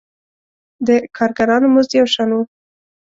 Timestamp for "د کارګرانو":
0.87-1.67